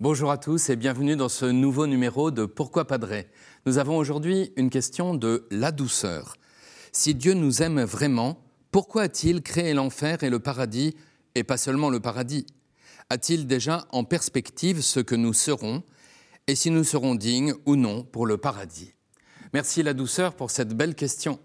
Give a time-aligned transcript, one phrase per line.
[0.00, 3.28] Bonjour à tous et bienvenue dans ce nouveau numéro de Pourquoi Padré
[3.66, 6.36] Nous avons aujourd'hui une question de la douceur.
[6.90, 10.96] Si Dieu nous aime vraiment, pourquoi a-t-il créé l'enfer et le paradis,
[11.34, 12.46] et pas seulement le paradis?
[13.10, 15.82] A-t-il déjà en perspective ce que nous serons,
[16.46, 18.94] et si nous serons dignes ou non pour le paradis?
[19.52, 21.38] Merci la douceur pour cette belle question.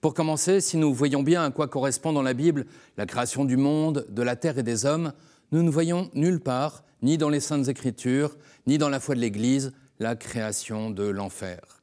[0.00, 3.56] Pour commencer, si nous voyons bien à quoi correspond dans la Bible la création du
[3.56, 5.12] monde, de la terre et des hommes,
[5.50, 8.36] nous ne voyons nulle part, ni dans les saintes écritures,
[8.66, 11.82] ni dans la foi de l'Église, la création de l'enfer.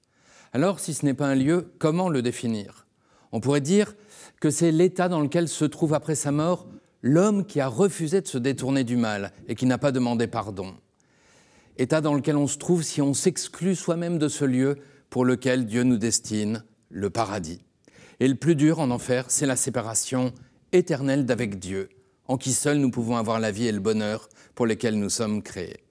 [0.54, 2.86] Alors, si ce n'est pas un lieu, comment le définir?
[3.32, 3.96] On pourrait dire
[4.40, 6.68] que c'est l'état dans lequel se trouve après sa mort
[7.02, 10.76] l'homme qui a refusé de se détourner du mal et qui n'a pas demandé pardon.
[11.78, 14.78] État dans lequel on se trouve si on s'exclut soi-même de ce lieu
[15.10, 17.64] pour lequel Dieu nous destine, le paradis.
[18.20, 20.34] Et le plus dur en enfer, c'est la séparation
[20.72, 21.90] éternelle d'avec Dieu,
[22.34, 25.44] en qui seul nous pouvons avoir la vie et le bonheur pour lesquels nous sommes
[25.44, 25.84] créés.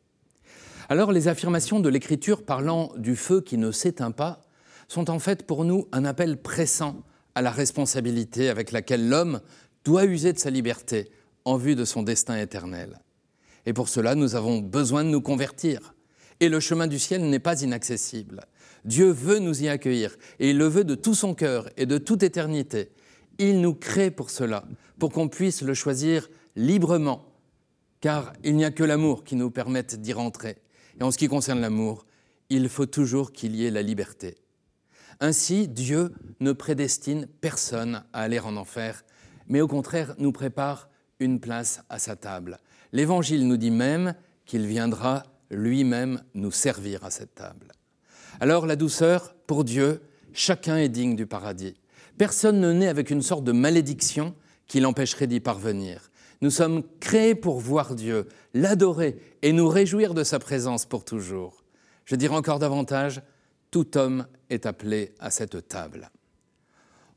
[0.88, 4.44] Alors les affirmations de l'Écriture parlant du feu qui ne s'éteint pas
[4.88, 7.04] sont en fait pour nous un appel pressant
[7.36, 9.40] à la responsabilité avec laquelle l'homme
[9.84, 11.12] doit user de sa liberté
[11.44, 12.98] en vue de son destin éternel.
[13.64, 15.94] Et pour cela, nous avons besoin de nous convertir.
[16.40, 18.40] Et le chemin du ciel n'est pas inaccessible.
[18.84, 21.98] Dieu veut nous y accueillir, et il le veut de tout son cœur et de
[21.98, 22.90] toute éternité.
[23.44, 24.64] Il nous crée pour cela,
[25.00, 27.26] pour qu'on puisse le choisir librement,
[28.00, 30.58] car il n'y a que l'amour qui nous permette d'y rentrer.
[31.00, 32.06] Et en ce qui concerne l'amour,
[32.50, 34.36] il faut toujours qu'il y ait la liberté.
[35.18, 39.02] Ainsi, Dieu ne prédestine personne à aller en enfer,
[39.48, 42.60] mais au contraire nous prépare une place à sa table.
[42.92, 44.14] L'Évangile nous dit même
[44.46, 47.72] qu'il viendra lui-même nous servir à cette table.
[48.38, 50.00] Alors la douceur, pour Dieu,
[50.32, 51.74] chacun est digne du paradis.
[52.18, 54.34] Personne ne naît avec une sorte de malédiction
[54.66, 56.10] qui l'empêcherait d'y parvenir.
[56.40, 61.64] Nous sommes créés pour voir Dieu, l'adorer et nous réjouir de sa présence pour toujours.
[62.04, 63.22] Je dirais encore davantage,
[63.70, 66.10] tout homme est appelé à cette table.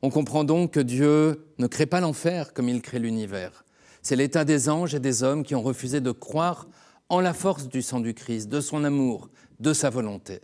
[0.02, 3.64] On comprend donc que Dieu ne crée pas l'enfer comme il crée l'univers.
[4.02, 6.68] C'est l'état des anges et des hommes qui ont refusé de croire
[7.08, 10.40] en la force du sang du Christ, de son amour, de sa volonté.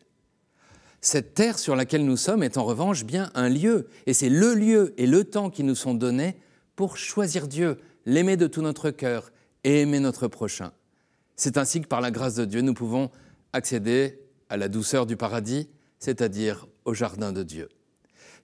[1.05, 4.55] Cette terre sur laquelle nous sommes est en revanche bien un lieu, et c'est le
[4.55, 6.37] lieu et le temps qui nous sont donnés
[6.77, 9.33] pour choisir Dieu, l'aimer de tout notre cœur
[9.65, 10.71] et aimer notre prochain.
[11.35, 13.11] C'est ainsi que par la grâce de Dieu, nous pouvons
[13.53, 15.69] accéder à la douceur du paradis,
[15.99, 17.69] c'est-à-dire au jardin de Dieu.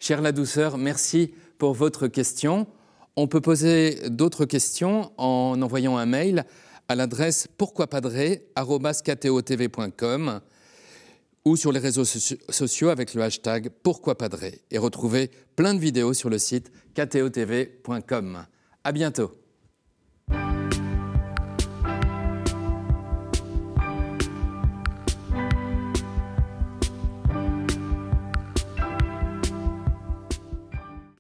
[0.00, 2.66] Cher la douceur, merci pour votre question.
[3.14, 6.44] On peut poser d'autres questions en envoyant un mail
[6.88, 10.40] à l'adresse pourquoipadré.com
[11.48, 16.28] ou sur les réseaux sociaux avec le hashtag pourquoipadré et retrouver plein de vidéos sur
[16.28, 18.46] le site ktotv.com.
[18.84, 19.47] À bientôt.